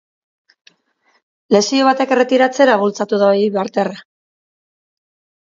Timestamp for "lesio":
1.55-1.85